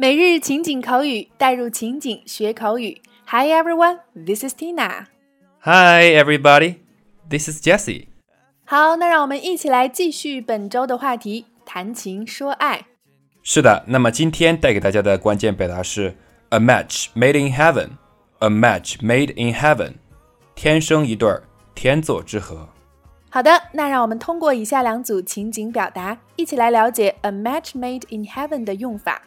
[0.00, 3.02] 每日情景口语，带入情景学口语。
[3.26, 5.06] Hi everyone, this is Tina.
[5.58, 6.76] Hi everybody,
[7.28, 8.06] this is Jessie.
[8.64, 12.86] 好，那让我们一起来继续本周的话题——谈情说爱。
[13.42, 16.16] 是的，那么今天带给大家的关键表达是
[16.50, 17.88] “a match made in heaven”。
[18.38, 19.94] A match made in heaven，
[20.54, 21.42] 天生一对儿，
[21.74, 22.68] 天作之合。
[23.30, 29.22] 好的，那让我们通过以下两组情景表达，一起来了解 “a match made in heaven” 的用法。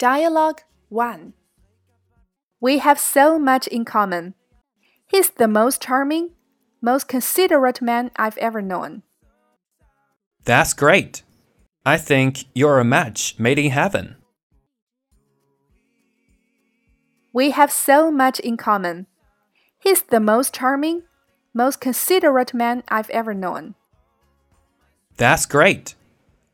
[0.00, 1.34] Dialogue 1
[2.58, 4.32] We have so much in common.
[5.06, 6.30] He's the most charming,
[6.80, 9.02] most considerate man I've ever known.
[10.46, 11.22] That's great.
[11.84, 14.16] I think you're a match made in heaven.
[17.34, 19.06] We have so much in common.
[19.78, 21.02] He's the most charming,
[21.52, 23.74] most considerate man I've ever known.
[25.18, 25.94] That's great.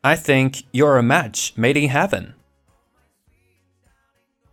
[0.02, 2.35] I think you're a match made in heaven.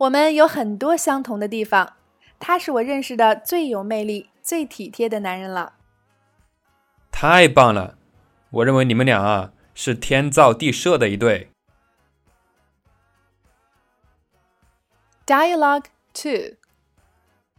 [0.03, 1.95] 我们有很多相同的地方。
[2.41, 5.75] 他是我认识的最有魅力、最体贴的男人了。
[7.11, 7.99] 太棒了！
[8.51, 11.51] 我认为你们俩啊是天造地设的一对。
[15.27, 16.57] Dialogue two.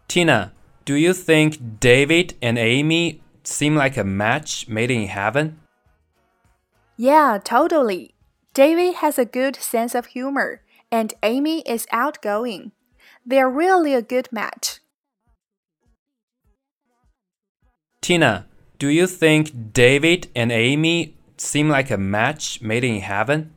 [0.07, 0.53] Tina,
[0.85, 5.57] do you think David and Amy seem like a match made in heaven?
[6.97, 8.15] Yeah, totally.
[8.53, 10.61] David has a good sense of humor
[10.93, 12.71] and Amy is outgoing.
[13.25, 14.79] They're really a good match.
[18.01, 18.47] Tina,
[18.79, 23.51] do you think David and Amy seem like a match made in heaven?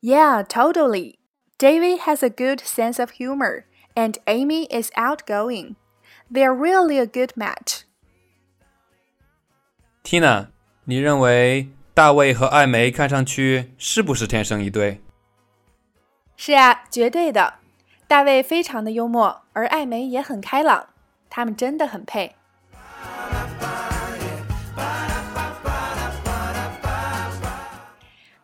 [0.00, 1.18] Yeah, totally.
[1.58, 5.76] David has a good sense of humor, and Amy is outgoing.
[6.30, 7.84] They're really a good match.
[10.02, 10.48] Tina，
[10.84, 15.00] 你认为大卫和艾梅看上去是不是天生一对？
[16.37, 17.55] 是啊，绝对的。
[18.07, 20.89] 大卫非常的幽默，而艾梅也很开朗，
[21.29, 22.35] 他们真的很配。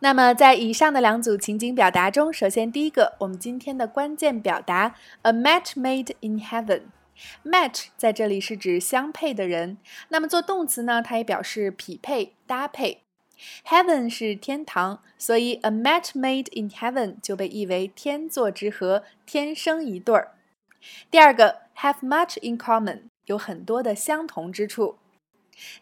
[0.00, 6.82] 那么，在以上的两组情景表达中，首先第一个，我们今天的关键表达，a match made in heaven。
[7.44, 13.02] match 在这里是指相配的人，那么做动词呢，它也表示匹配、搭配。
[13.66, 20.32] Heaven 是天堂，所以 a match made in heaven 就被译为天作之合，天生一对儿。
[21.10, 24.96] 第二个，have much in common 有很多的相同之处。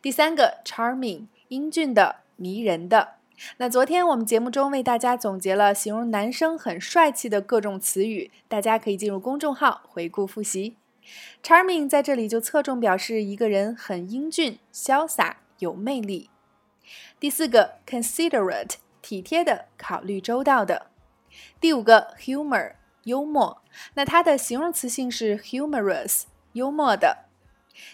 [0.01, 3.17] 第三个，charming 英俊的、迷人的。
[3.57, 10.77] 那昨天我们节目中为大家总结了形容男生很帅气的各种词语，大家可以进入公众号回顾复习。
[11.43, 16.30] Charming 在这里就侧重表示一个人很英俊、潇洒、有魅力。
[17.19, 20.87] 第四个，considerate，体贴的，考虑周到的。
[21.61, 22.73] 第五个，humor，
[23.05, 23.63] 幽默，
[23.95, 27.27] 那它的形容词性是 humorous，幽默的。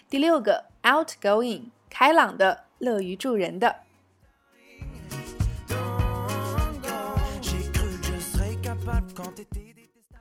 [0.09, 3.77] 第六个，outgoing，开朗的，乐于助人的。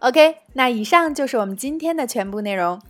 [0.01, 2.81] OK，那以上就是我们今天的全部内容。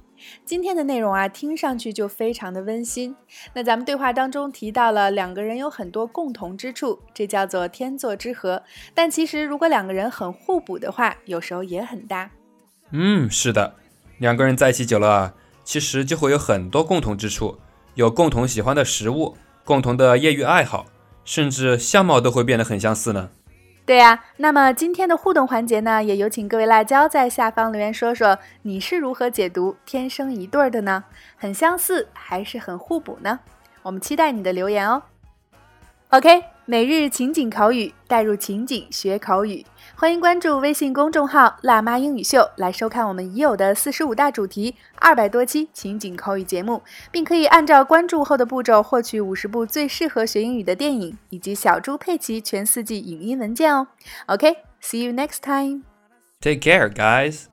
[0.44, 3.15] 今天的内容啊，听上去就非常的温馨。
[3.54, 8.62] 那咱们对话当中提到了两个人有很多共同之处，这叫做天作之合。
[8.94, 12.31] 但其实如果两个人很互补的话，有时候也很搭。
[12.91, 13.75] 嗯，是的，
[14.19, 15.34] 两个人在一起久了，
[15.65, 17.59] 其实就会有很多共同之处，
[17.94, 20.87] 有共同喜欢的食物，共同的业余爱好，
[21.25, 23.31] 甚至相貌都会变得很相似呢。
[23.87, 31.05] 对呀，那么今天的互动环节呢，也有请各位辣椒在下方留言说说你是如何解读天生一对儿的呢？
[31.37, 33.39] 很相似还是很互补呢？
[33.83, 35.01] 我们期待你的留言哦。
[36.09, 39.65] OK，每日情景口语，带入情景学口语。
[39.94, 46.83] 欢迎关注微信公众号“辣妈英语秀”来收看我们已有的四十五大主题、二百多期情景口语节目，
[47.13, 53.86] 并可以按照关注后的步骤获取五十部最适合学英语的电影以及小猪佩奇全四季影音文件哦。
[54.27, 55.83] OK，see you next time.
[56.41, 57.45] Take care, guys.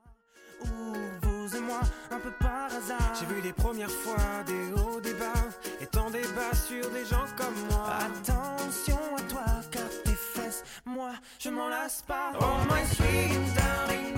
[3.19, 5.33] J'ai vu les premières fois des hauts, des bas,
[5.81, 7.97] et tant des bas sur des gens comme moi.
[7.99, 12.33] Attention à toi, car tes fesses, moi, je m'en lasse pas.
[12.39, 14.12] Oh my sweet.